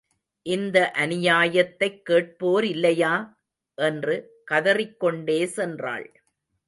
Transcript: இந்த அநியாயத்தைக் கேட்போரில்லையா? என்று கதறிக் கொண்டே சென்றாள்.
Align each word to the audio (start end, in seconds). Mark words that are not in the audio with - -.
இந்த 0.41 0.91
அநியாயத்தைக் 0.95 2.01
கேட்போரில்லையா? 2.09 3.33
என்று 3.75 4.41
கதறிக் 4.43 4.99
கொண்டே 4.99 5.45
சென்றாள். 5.45 6.07